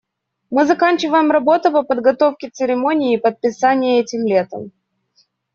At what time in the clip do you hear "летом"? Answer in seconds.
4.25-4.71